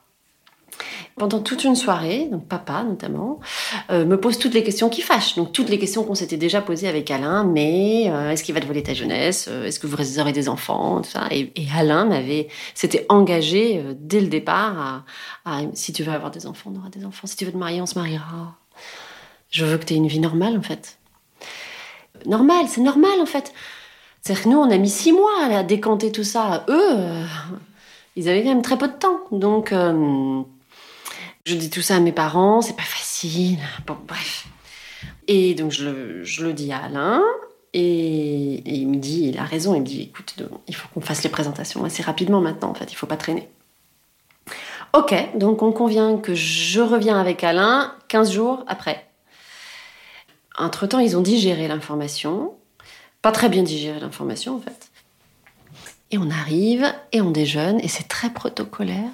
[1.16, 3.40] pendant toute une soirée, donc papa notamment,
[3.90, 5.36] euh, me pose toutes les questions qui fâchent.
[5.36, 8.60] Donc toutes les questions qu'on s'était déjà posées avec Alain, mais euh, est-ce qu'il va
[8.60, 11.28] te voler ta jeunesse euh, Est-ce que vous aurez des enfants tout ça.
[11.30, 15.04] Et, Alain m'avait, s'était engagé dès le départ
[15.44, 17.26] à, si tu veux avoir des enfants, on aura des enfants.
[17.26, 18.56] Si tu veux te marier, on se mariera.
[19.50, 20.98] Je veux que tu aies une vie normale en fait.
[22.26, 23.52] Normal, c'est normal en fait.
[24.20, 26.64] C'est-à-dire que nous, on a mis six mois à décanter tout ça.
[26.68, 26.96] Eux,
[28.16, 29.20] ils avaient quand même très peu de temps.
[29.32, 29.72] Donc,
[31.44, 33.58] je dis tout ça à mes parents, c'est pas facile.
[33.86, 34.46] Bon, bref.
[35.28, 35.84] Et donc je
[36.42, 37.22] le, dis à Alain,
[37.74, 41.22] et, il me dit, il a raison, il me dit, écoute, il faut qu'on fasse
[41.22, 43.48] les présentations assez rapidement maintenant, en fait, il faut pas traîner.
[44.92, 49.08] Ok, donc on convient que je reviens avec Alain 15 jours après.
[50.58, 52.54] Entre-temps, ils ont digéré l'information.
[53.22, 54.90] Pas très bien digéré l'information, en fait.
[56.10, 59.10] Et on arrive, et on déjeune, et c'est très protocolaire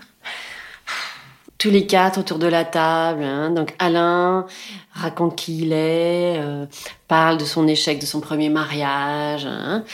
[1.58, 3.24] tous les quatre autour de la table.
[3.24, 3.50] Hein.
[3.50, 4.46] Donc Alain
[4.92, 6.66] raconte qui il est, euh,
[7.08, 9.44] parle de son échec de son premier mariage.
[9.44, 9.84] Hein.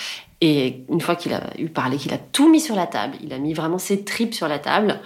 [0.40, 3.32] Et une fois qu'il a eu parlé, qu'il a tout mis sur la table, il
[3.32, 5.00] a mis vraiment ses tripes sur la table.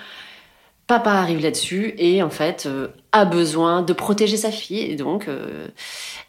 [0.88, 5.29] Papa arrive là-dessus et en fait euh, a besoin de protéger sa fille et donc
[5.29, 5.68] euh,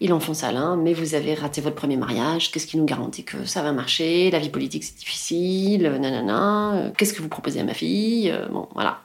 [0.01, 0.75] il enfonce Alain.
[0.75, 2.51] Mais vous avez raté votre premier mariage.
[2.51, 4.29] Qu'est-ce qui nous garantit que ça va marcher?
[4.29, 5.83] La vie politique c'est difficile.
[5.83, 6.91] Nanana.
[6.97, 8.31] Qu'est-ce que vous proposez à ma fille?
[8.51, 8.99] Bon voilà.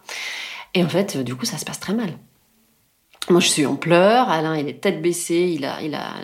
[0.74, 2.18] Et en fait, du coup, ça se passe très mal.
[3.30, 4.28] Moi, je suis en pleurs.
[4.28, 5.52] Alain, il est tête baissée.
[5.54, 6.14] Il a, il a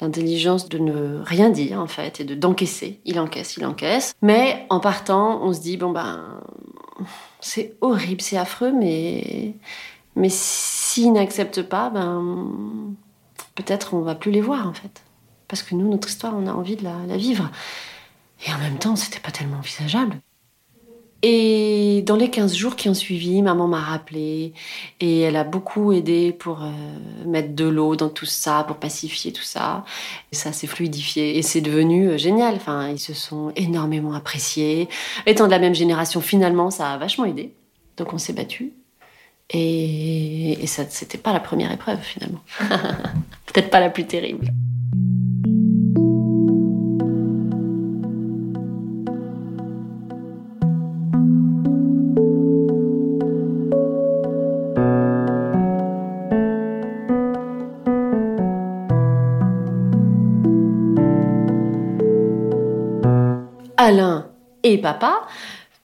[0.00, 3.00] l'intelligence de ne rien dire, en fait, et de d'encaisser.
[3.04, 4.14] Il encaisse, il encaisse.
[4.22, 6.40] Mais en partant, on se dit, bon, ben,
[7.40, 9.54] c'est horrible, c'est affreux, mais,
[10.16, 12.94] mais s'ils n'acceptent pas, ben,
[13.54, 15.02] peut-être on va plus les voir, en fait.
[15.48, 17.50] Parce que nous, notre histoire, on a envie de la, la vivre.
[18.46, 20.20] Et en même temps, c'était pas tellement envisageable.
[21.26, 24.52] Et dans les 15 jours qui ont suivi, maman m'a rappelé
[25.00, 26.70] et elle a beaucoup aidé pour euh,
[27.24, 29.86] mettre de l'eau dans tout ça, pour pacifier tout ça.
[30.32, 32.56] Et ça s'est fluidifié et c'est devenu euh, génial.
[32.56, 34.86] Enfin, ils se sont énormément appréciés.
[35.24, 37.54] Étant de la même génération, finalement, ça a vachement aidé.
[37.96, 38.74] Donc on s'est battu.
[39.48, 42.42] Et, et ça, c'était pas la première épreuve finalement.
[43.46, 44.52] Peut-être pas la plus terrible.
[64.64, 65.20] Et papa,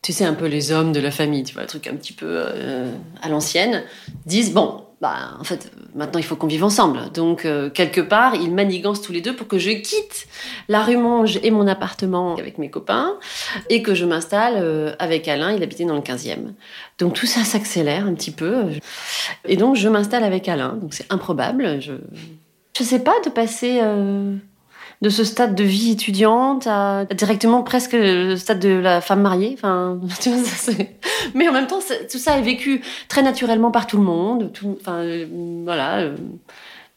[0.03, 2.15] tu sais, un peu les hommes de la famille, tu vois, le truc un petit
[2.15, 2.91] peu euh,
[3.23, 3.85] à l'ancienne,
[4.25, 7.11] disent bon, bah, en fait, maintenant il faut qu'on vive ensemble.
[7.13, 10.27] Donc, euh, quelque part, ils manigancent tous les deux pour que je quitte
[10.69, 13.17] la rue Monge et mon appartement avec mes copains
[13.69, 16.53] et que je m'installe euh, avec Alain, il habitait dans le 15e.
[16.99, 18.65] Donc, tout ça s'accélère un petit peu.
[19.47, 20.79] Et donc, je m'installe avec Alain.
[20.81, 21.81] Donc, c'est improbable.
[21.81, 21.93] Je.
[22.79, 23.81] Je sais pas de passer
[25.03, 29.53] de ce stade de vie étudiante à directement presque le stade de la femme mariée.
[29.55, 29.99] Enfin,
[31.35, 34.53] mais en même temps, tout ça est vécu très naturellement par tout le monde.
[34.53, 35.27] Tout, enfin, euh,
[35.65, 36.01] voilà.
[36.01, 36.17] Euh.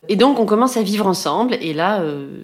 [0.09, 1.55] Et donc, on commence à vivre ensemble.
[1.61, 2.43] Et là, euh,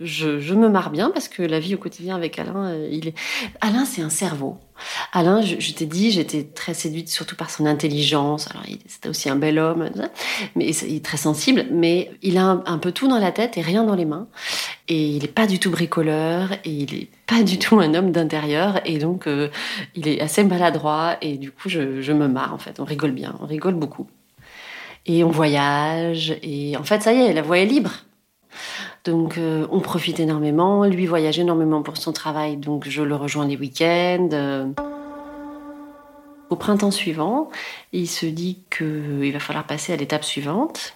[0.00, 3.14] je, je, me marre bien parce que la vie au quotidien avec Alain, est...
[3.60, 4.56] Alain, c'est un cerveau.
[5.12, 8.48] Alain, je, t'ai dit, j'étais très séduite surtout par son intelligence.
[8.50, 9.90] Alors, c'était aussi un bel homme,
[10.56, 11.66] mais il est très sensible.
[11.70, 14.26] Mais il a un, peu tout dans la tête et rien dans les mains.
[14.88, 18.12] Et il n'est pas du tout bricoleur et il n'est pas du tout un homme
[18.12, 18.80] d'intérieur.
[18.86, 19.50] Et donc, euh,
[19.94, 21.18] il est assez maladroit.
[21.20, 22.80] Et du coup, je me marre en fait.
[22.80, 24.06] On rigole bien, on rigole beaucoup.
[25.06, 26.36] Et on voyage.
[26.42, 27.90] Et en fait, ça y est, la voie est libre.
[29.04, 30.84] Donc euh, on profite énormément.
[30.84, 34.30] Lui voyage énormément pour son travail, donc je le rejoins les week-ends.
[34.32, 34.66] Euh.
[36.50, 37.50] Au printemps suivant,
[37.92, 40.94] il se dit qu'il va falloir passer à l'étape suivante.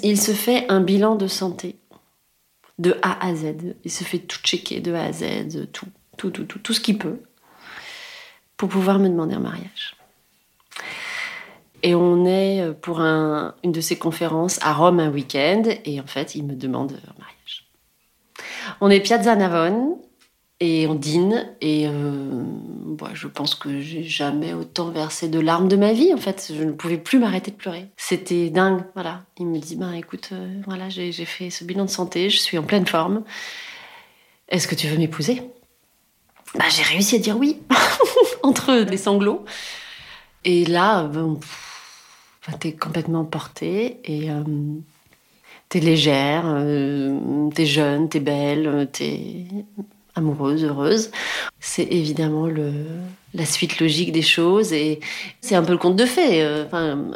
[0.00, 1.76] Il se fait un bilan de santé
[2.78, 3.74] de A à Z.
[3.84, 6.80] Il se fait tout checker de A à Z, tout, tout, tout, tout, tout ce
[6.80, 7.20] qu'il peut
[8.56, 9.95] pour pouvoir me demander un mariage.
[11.86, 16.06] Et on est euh, pour une de ses conférences à Rome un week-end, et en
[16.06, 17.70] fait, il me demande un mariage.
[18.80, 19.94] On est Piazza Navone,
[20.58, 22.42] et on dîne, et euh,
[23.14, 26.50] je pense que j'ai jamais autant versé de larmes de ma vie, en fait.
[26.52, 27.86] Je ne pouvais plus m'arrêter de pleurer.
[27.96, 29.22] C'était dingue, voilà.
[29.38, 32.58] Il me dit, ben écoute, euh, voilà, j'ai fait ce bilan de santé, je suis
[32.58, 33.22] en pleine forme.
[34.48, 35.40] Est-ce que tu veux m'épouser?
[36.56, 37.60] Bah, J'ai réussi à dire oui,
[38.42, 39.44] entre les sanglots.
[40.42, 41.08] Et là,
[42.52, 44.42] t'es complètement portée et euh,
[45.68, 49.46] t'es légère, euh, t'es jeune, t'es belle, t'es
[50.14, 51.10] amoureuse, heureuse.
[51.60, 52.72] C'est évidemment le,
[53.34, 55.00] la suite logique des choses et
[55.40, 56.42] c'est un peu le conte de fées.
[56.42, 57.10] Euh, enfin,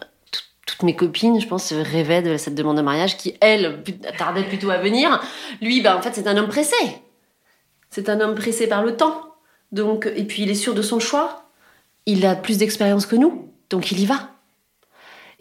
[0.67, 3.83] toutes mes copines, je pense, rêvaient de cette demande de mariage qui, elle,
[4.19, 5.21] tardait plutôt à venir.
[5.61, 6.77] Lui, bah, en fait, c'est un homme pressé.
[7.91, 9.35] C'est un homme pressé par le temps.
[9.73, 11.45] Donc, et puis, il est sûr de son choix.
[12.07, 13.49] Il a plus d'expérience que nous.
[13.69, 14.31] Donc, il y va.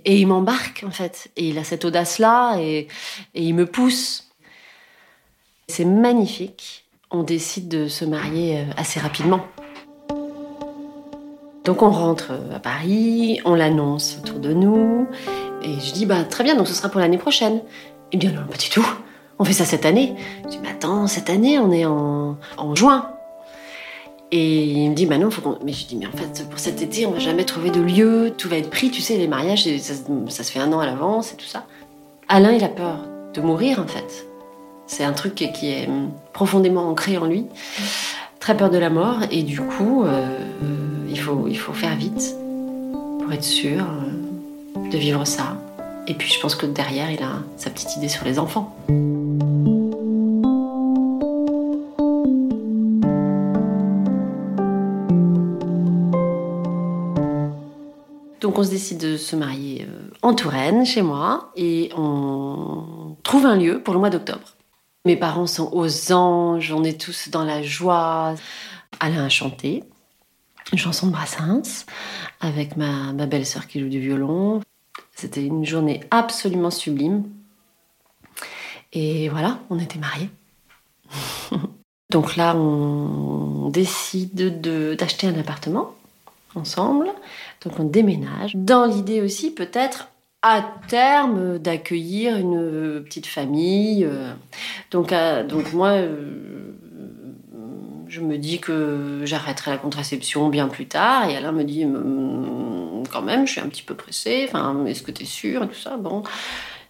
[0.05, 1.29] Et il m'embarque, en fait.
[1.35, 2.87] Et il a cette audace-là, et,
[3.33, 4.29] il me pousse.
[5.67, 6.85] C'est magnifique.
[7.11, 9.45] On décide de se marier euh, assez rapidement.
[11.65, 15.07] Donc on rentre euh, à Paris, on l'annonce autour de nous,
[15.61, 17.61] et je dis bah très bien, donc ce sera pour l'année prochaine.
[18.11, 18.87] Eh bien non, pas du tout.
[19.37, 20.15] On fait ça cette année.
[20.45, 23.11] Je dis mais attends, cette année on est en, en juin.
[24.31, 25.57] Et il me dit, bah non, faut qu'on.
[25.63, 28.31] Mais je dis, mais en fait, pour cet été, on va jamais trouver de lieu,
[28.37, 31.33] tout va être pris, tu sais, les mariages, ça, se fait un an à l'avance
[31.33, 31.65] et tout ça.
[32.27, 32.99] Alain, il a peur
[33.33, 34.27] de mourir, en fait.
[34.85, 35.89] C'est un truc qui est
[36.31, 37.45] profondément ancré en lui.
[38.39, 40.37] Très peur de la mort, et du coup, euh,
[41.09, 42.35] il, faut, il faut faire vite
[43.19, 45.57] pour être sûr euh, de vivre ça.
[46.07, 48.75] Et puis, je pense que derrière, il a sa petite idée sur les enfants.
[58.49, 63.45] Donc on se décide de se marier euh, en Touraine, chez moi, et on trouve
[63.45, 64.55] un lieu pour le mois d'octobre.
[65.05, 68.33] Mes parents sont aux anges, on est tous dans la joie.
[68.99, 69.83] Alain a chanté
[70.71, 71.85] une chanson de Brassens
[72.39, 74.61] avec ma, belle-sœur qui joue du violon.
[75.13, 77.25] C'était une journée absolument sublime.
[78.93, 80.31] Et voilà, on était mariés.
[82.09, 84.59] Donc là, on décide
[84.95, 85.93] d'acheter un appartement
[86.59, 87.07] ensemble.
[87.63, 88.55] Donc on déménage.
[88.55, 90.09] Dans l'idée aussi, peut-être,
[90.41, 94.07] à terme, d'accueillir une petite famille.
[94.91, 95.13] Donc,
[95.49, 96.69] donc moi, euh,
[98.09, 101.29] je me dis que j'arrêterai la contraception bien plus tard.
[101.29, 104.45] Et Alain me dit, hum, quand même, je suis un petit peu pressée.
[104.47, 105.97] Enfin, est-ce que tu es sûre tout ça?
[105.97, 106.23] Bon,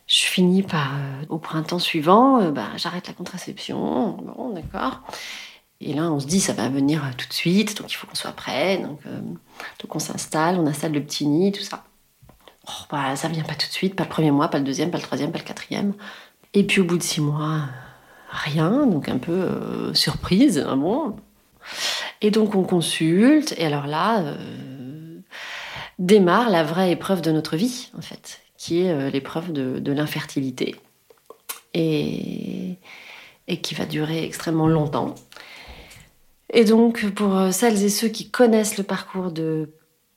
[0.08, 4.18] je finis par, euh, au printemps suivant, euh, bah, j'arrête la contraception.
[4.22, 5.02] Bon, d'accord.
[5.82, 8.08] Et là, on se dit, ça va venir euh, tout de suite, donc il faut
[8.08, 8.78] qu'on soit prêt.
[8.80, 11.84] Donc, donc on s'installe, on installe le petit nid, tout ça.
[12.68, 14.92] Oh, bah, ça vient pas tout de suite, pas le premier mois, pas le deuxième,
[14.92, 15.94] pas le troisième, pas le quatrième.
[16.54, 17.62] Et puis au bout de six mois,
[18.30, 21.16] rien, donc un peu surprise, hein, bon.
[22.22, 24.36] Et donc on consulte, et alors là,
[25.98, 30.76] démarre la vraie épreuve de notre vie, en fait qui est euh, l'épreuve de, l'infertilité
[31.74, 32.78] et,
[33.64, 35.16] qui va durer extrêmement longtemps.
[36.52, 39.70] Et donc, pour euh, celles et ceux qui connaissent le parcours de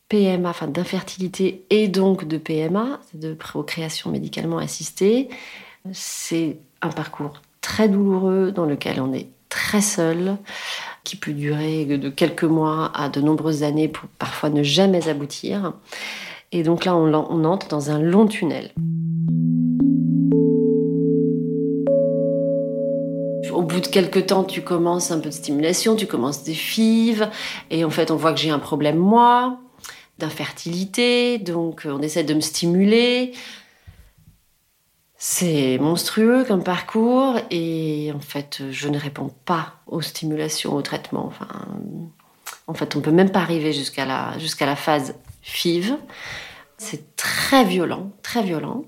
[0.09, 5.29] PMA, enfin d'infertilité et donc de PMA, de procréation médicalement assistée,
[5.93, 10.37] c'est un parcours très douloureux dans lequel on est très seul,
[11.05, 15.75] qui peut durer de quelques mois à de nombreuses années pour parfois ne jamais aboutir.
[16.53, 18.73] Et donc là, on, entre dans un long tunnel.
[23.53, 27.29] Au bout de quelques temps, tu commences un peu de stimulation, tu commences des fives,
[27.71, 29.59] et en fait, on voit que j'ai un problème, moi,
[30.19, 33.33] d'infertilité, donc euh, on essaie de me stimuler.
[35.17, 41.27] C'est monstrueux comme parcours, et en fait, je ne réponds pas aux stimulations, aux traitements.
[41.27, 41.49] Enfin,
[42.67, 45.97] en fait, on peut même pas arriver jusqu'à la, jusqu'à la phase FIV.
[46.79, 48.85] C'est très violent, très violent.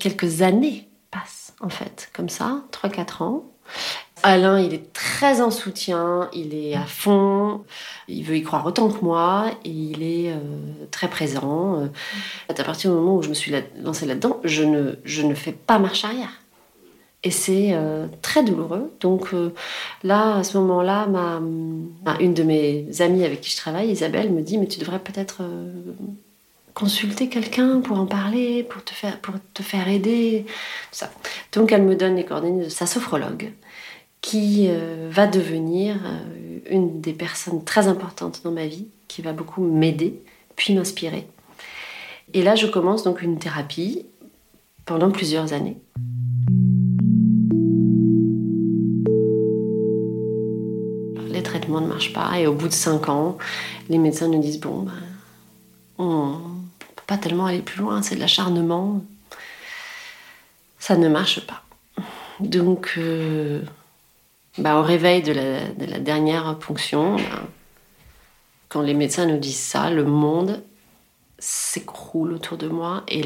[0.00, 3.53] Quelques années passent, en fait, comme ça, 3-4 ans.
[4.22, 7.62] Alain, il est très en soutien, il est à fond,
[8.08, 10.38] il veut y croire autant que moi, et il est euh,
[10.90, 11.90] très présent.
[12.48, 15.52] À partir du moment où je me suis lancée là-dedans, je ne, je ne fais
[15.52, 16.40] pas marche arrière.
[17.24, 18.92] Et c'est euh, très douloureux.
[19.00, 19.54] Donc euh,
[20.02, 21.40] là, à ce moment-là, ma,
[22.20, 25.38] une de mes amies avec qui je travaille, Isabelle, me dit, mais tu devrais peut-être
[25.40, 25.72] euh,
[26.74, 30.44] consulter quelqu'un pour en parler, pour te faire, pour te faire aider.
[30.90, 31.10] Ça.
[31.52, 33.52] Donc elle me donne les coordonnées de sa sophrologue,
[34.20, 34.68] qui
[35.10, 35.96] va devenir
[36.68, 40.20] une des personnes très importantes dans ma vie, qui va beaucoup m'aider,
[40.56, 41.26] puis m'inspirer.
[42.32, 44.06] Et là, je commence donc une thérapie
[44.86, 45.76] pendant plusieurs années.
[51.80, 52.38] ne marche pas.
[52.38, 53.38] Et au bout de cinq ans,
[53.88, 54.92] les médecins nous disent bon, ben,
[55.98, 56.38] on
[57.06, 59.02] pas tellement aller plus loin, c'est de l'acharnement.
[60.78, 61.62] Ça ne marche pas.
[62.40, 63.62] Donc, euh,
[64.58, 67.24] bah, au réveil de la, dernière ponction, ben,
[68.68, 70.62] quand les médecins nous disent ça, le monde
[71.38, 73.22] s'écroule autour de moi et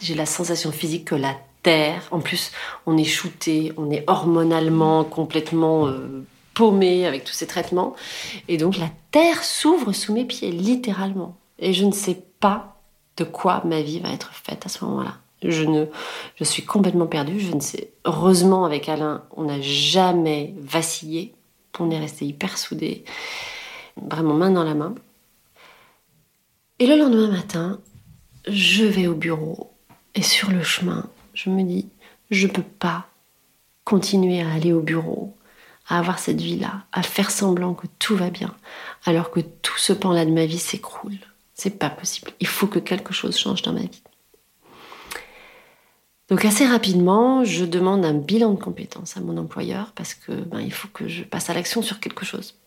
[0.00, 2.52] j'ai la sensation physique que la terre, en plus,
[2.86, 7.94] on est shooté, on est hormonalement complètement euh, paumée avec tous ces traitements.
[8.48, 11.36] Et donc la terre s'ouvre sous mes pieds, littéralement.
[11.58, 12.71] Et je ne sais pas
[13.16, 15.16] de quoi ma vie va être faite à ce moment-là.
[15.42, 15.86] Je, ne,
[16.36, 17.40] je suis complètement perdue.
[17.40, 17.90] Je ne sais.
[18.04, 21.34] Heureusement, avec Alain, on n'a jamais vacillé.
[21.78, 23.04] On est resté hyper soudés,
[23.96, 24.94] vraiment main dans la main.
[26.78, 27.80] Et le lendemain matin,
[28.46, 29.72] je vais au bureau
[30.14, 31.88] et sur le chemin, je me dis,
[32.30, 33.06] je ne peux pas
[33.84, 35.34] continuer à aller au bureau
[35.88, 38.54] à avoir cette vie-là, à faire semblant que tout va bien,
[39.04, 41.18] alors que tout ce pan-là de ma vie s'écroule.
[41.62, 42.32] C'est pas possible.
[42.40, 44.02] Il faut que quelque chose change dans ma vie.
[46.28, 50.58] Donc assez rapidement, je demande un bilan de compétences à mon employeur parce que ben,
[50.58, 52.58] il faut que je passe à l'action sur quelque chose.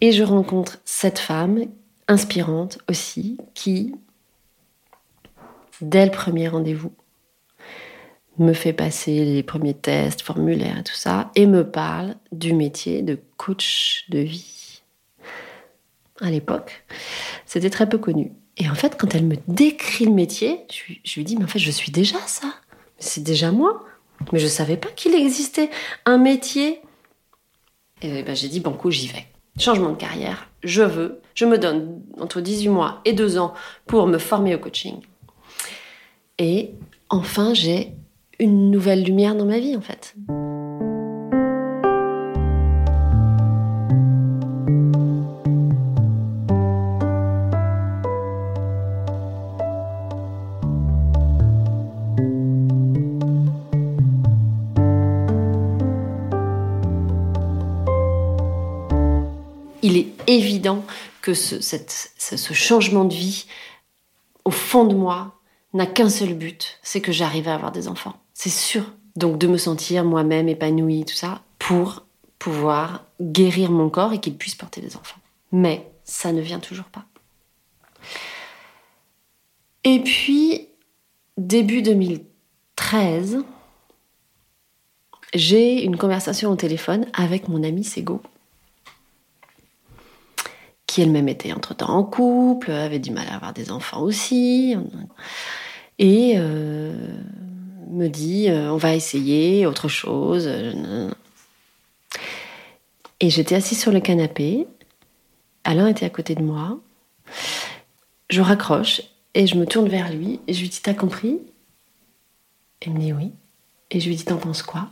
[0.00, 1.66] Et je rencontre cette femme
[2.08, 3.94] inspirante aussi qui,
[5.80, 6.90] dès le premier rendez-vous,
[8.38, 13.02] me fait passer les premiers tests, formulaires et tout ça, et me parle du métier
[13.02, 14.53] de coach de vie.
[16.20, 16.84] À l'époque,
[17.44, 18.32] c'était très peu connu.
[18.56, 20.60] Et en fait, quand elle me décrit le métier,
[21.04, 22.54] je, lui dis, mais en fait, je suis déjà ça.
[22.98, 23.84] C'est déjà moi.
[24.32, 25.70] Mais je ne savais pas qu'il existait
[26.06, 26.80] un métier.
[28.00, 29.26] Et ben, j'ai dit, banco, j'y vais.
[29.58, 31.20] Changement de carrière, je veux.
[31.34, 33.54] Je me donne entre 18 mois et 2 ans
[33.86, 35.00] pour me former au coaching.
[36.38, 36.70] Et
[37.08, 37.92] enfin, j'ai
[38.38, 40.14] une nouvelle lumière dans ma vie en fait.
[61.24, 63.46] Que ce, changement de vie,
[64.44, 65.40] au fond de moi,
[65.72, 68.14] n'a qu'un seul but, c'est que j'arrive à avoir des enfants.
[68.34, 68.84] C'est sûr.
[69.16, 72.04] Donc de me sentir moi-même épanouie, tout ça, pour
[72.38, 75.16] pouvoir guérir mon corps et qu'il puisse porter des enfants.
[75.50, 77.06] Mais ça ne vient toujours pas.
[79.84, 80.68] Et puis,
[81.38, 83.38] début 2013,
[85.32, 88.20] j'ai une conversation au téléphone avec mon amie Sego,
[90.94, 94.76] qui elle-même était entre-temps en couple, avait du mal à avoir des enfants aussi,
[95.98, 96.94] et euh,
[97.90, 100.48] me dit euh, on va essayer autre chose.
[103.18, 104.68] Et j'étais assise sur le canapé,
[105.64, 106.78] Alain était à côté de moi,
[108.30, 109.02] je raccroche
[109.34, 111.40] et je me tourne vers lui et je lui dis T'as compris?
[112.86, 113.32] Il me dit oui.
[113.90, 114.90] Et je lui dis T'en penses quoi?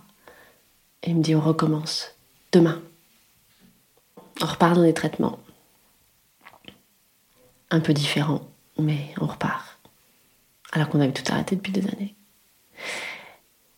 [1.05, 2.17] Et il me dit On recommence
[2.51, 2.83] demain.
[4.41, 5.39] On repart dans des traitements.
[7.73, 8.43] Un peu différents,
[8.79, 9.79] mais on repart.
[10.73, 12.15] Alors qu'on avait tout arrêté depuis des années.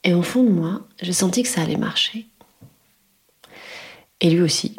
[0.03, 2.27] Et au fond de moi, j'ai senti que ça allait marcher.
[4.21, 4.75] Et lui aussi.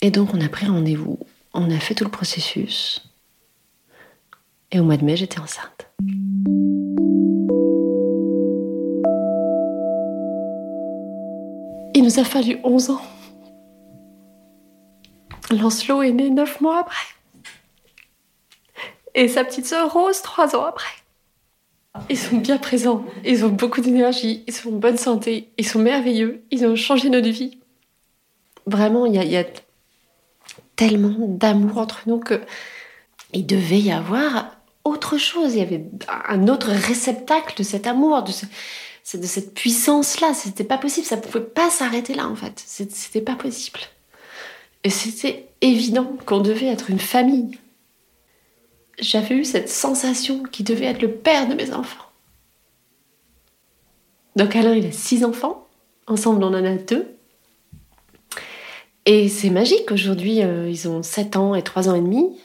[0.00, 1.18] Et donc on a pris rendez-vous,
[1.52, 3.06] on a fait tout le processus.
[4.72, 5.86] Et au mois de mai, j'étais enceinte.
[11.94, 13.02] Il nous a fallu 11 ans.
[15.50, 17.13] Lancelot est né 9 mois après.
[19.14, 20.88] Et sa petite sœur Rose 3 ans après.
[22.10, 25.78] Ils sont bien présents, ils ont beaucoup d'énergie, ils sont en bonne santé, ils sont
[25.78, 27.58] merveilleux, ils ont changé notre vie.
[28.66, 29.44] Vraiment, il y, a
[30.74, 32.40] tellement d'amour entre nous que
[33.32, 35.54] il devait y avoir autre chose.
[35.54, 35.84] Il y avait
[36.28, 38.32] un autre réceptacle de cet amour, de,
[39.18, 40.34] de cette puissance-là.
[40.34, 41.06] C'était pas possible.
[41.06, 42.60] Ça pouvait pas s'arrêter là, en fait.
[42.66, 43.80] C'était pas possible.
[44.82, 47.58] Et c'était évident qu'on devait être une famille.
[48.98, 52.04] J'avais eu cette sensation qu'il devait être le père de mes enfants.
[54.36, 55.66] Donc Alain, il a six enfants.
[56.06, 57.16] Ensemble, on en a deux.
[59.06, 59.90] Et c'est magique.
[59.90, 62.38] Aujourd'hui, euh, ils ont 7 ans et 3 ans et demi.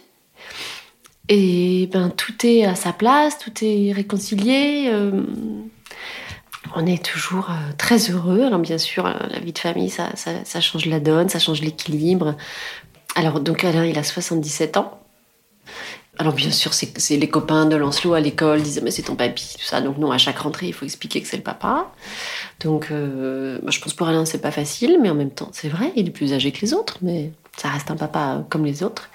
[1.29, 4.87] Et ben tout est à sa place, tout est réconcilié.
[4.87, 5.23] Euh,
[6.75, 8.43] on est toujours euh, très heureux.
[8.43, 12.35] Alors bien sûr, la vie de famille, ça, ça, change la donne, ça change l'équilibre.
[13.15, 14.98] Alors donc Alain, il a 77 ans.
[16.19, 19.55] Alors bien sûr, c'est les copains de Lancelot à l'école disaient mais c'est ton papy,
[19.57, 19.79] tout ça.
[19.79, 21.91] Donc non, à chaque rentrée, il faut expliquer que c'est le papa.
[22.59, 26.09] Donc je pense pour Alain, c'est pas facile, mais en même temps, c'est vrai, il
[26.09, 29.09] est plus âgé que les autres, mais ça reste un papa comme les autres.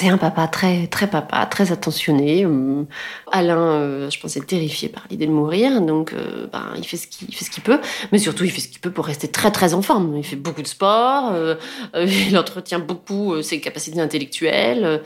[0.00, 2.46] C'est un papa très, très papa, très attentionné.
[2.46, 2.84] Euh,
[3.30, 6.96] Alain, euh, je pense, est terrifié par l'idée de mourir, donc euh, ben, il fait
[6.96, 7.78] ce qu'il fait peut,
[8.10, 10.16] mais surtout il fait ce qu'il peut pour rester très très en forme.
[10.16, 11.34] Il fait beaucoup de sport,
[11.94, 15.02] il entretient beaucoup ses capacités intellectuelles,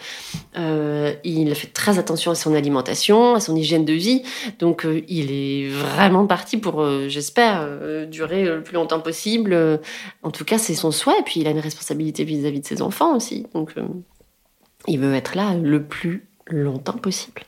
[0.57, 4.23] il fait très attention à son alimentation, à son hygiène de vie,
[4.61, 7.69] donc il est vraiment parti pour, j'espère,
[8.07, 9.81] durer le plus longtemps possible.
[10.23, 12.67] En tout cas, c'est son souhait, et puis il a une responsabilité vis-à-vis -vis de
[12.69, 13.75] ses enfants aussi, donc.
[14.87, 17.43] Il veut être là le plus longtemps possible.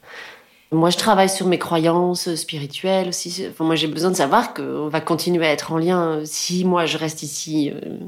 [0.72, 3.46] Moi, je travaille sur mes croyances spirituelles aussi.
[3.48, 6.86] Enfin, moi, j'ai besoin de savoir qu'on va continuer à être en lien si moi
[6.86, 7.98] je reste ici euh,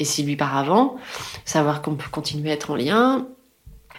[0.00, 0.96] et si lui part avant.
[1.44, 3.28] Savoir qu'on peut continuer à être en lien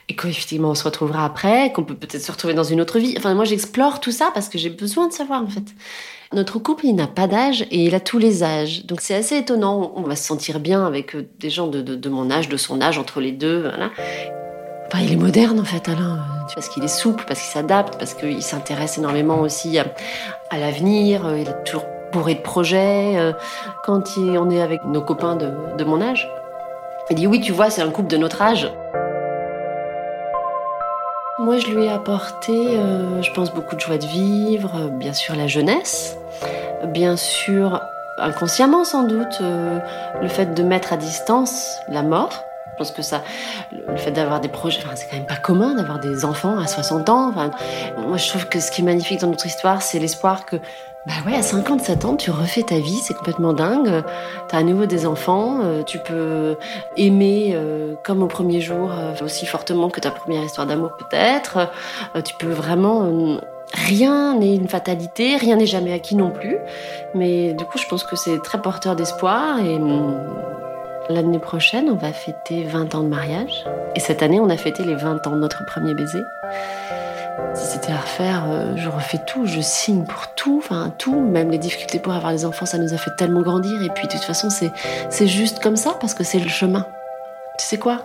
[0.07, 3.15] et qu'effectivement on se retrouvera après, qu'on peut peut-être se retrouver dans une autre vie.
[3.17, 5.73] Enfin, moi, j'explore tout ça parce que j'ai besoin de savoir en fait.
[6.33, 8.85] Notre couple, il n'a pas d'âge et il a tous les âges.
[8.85, 9.93] Donc c'est assez étonnant.
[9.95, 12.57] On va se sentir bien avec euh, des gens de, de, de mon âge, de
[12.57, 13.61] son âge, entre les deux.
[13.61, 13.89] Voilà
[15.01, 16.19] il est moderne en fait, Alain,
[16.53, 19.85] parce qu'il est souple, parce qu'il s'adapte, parce qu'il s'intéresse énormément aussi à,
[20.57, 21.25] l'avenir.
[21.25, 23.17] Euh, il est toujours bourré de projets.
[23.17, 23.33] Euh,
[23.83, 26.29] quand on est avec nos copains de, mon âge,
[27.09, 28.71] il dit oui, tu vois, c'est un couple de notre âge.
[31.39, 35.35] Moi, je lui ai apporté, euh, je pense, beaucoup de joie de vivre, bien sûr
[35.35, 36.17] la jeunesse,
[36.87, 37.81] bien sûr,
[38.17, 42.45] inconsciemment sans doute, le fait de mettre à distance la mort.
[42.75, 43.23] Je pense que ça,
[43.71, 47.07] le fait d'avoir des projets, c'est quand même pas commun d'avoir des enfants à 60
[47.07, 47.31] ans.
[47.31, 50.57] Moi, je trouve que ce qui est magnifique dans notre histoire, c'est l'espoir que,
[51.07, 54.03] bah ouais, à 57 ans, tu refais ta vie, c'est complètement dingue.
[54.49, 56.57] T'as à nouveau des enfants, euh, tu peux
[56.97, 61.69] aimer euh, comme au premier jour, euh, aussi fortement que ta première histoire d'amour peut-être.
[62.25, 63.39] tu peux vraiment
[63.73, 66.57] Rien n'est une fatalité, rien n'est jamais acquis non plus.
[67.13, 70.17] Mais du coup, je pense que c'est très porteur d'espoir et hum,
[71.07, 73.63] L'année prochaine, on va fêter 20 ans de mariage.
[73.95, 76.23] Et cette année, on a fêté les 20 ans de notre premier baiser.
[77.53, 81.51] Si c'était à refaire, euh, je refais tout, je signe pour tout, enfin tout, même
[81.51, 83.83] les difficultés pour avoir des enfants, ça nous a fait tellement grandir.
[83.83, 86.85] Et puis de toute façon, c'est juste comme ça parce que c'est le chemin.
[87.59, 87.99] Tu sais quoi?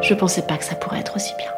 [0.00, 1.57] Je pensais pas que ça pourrait être aussi bien.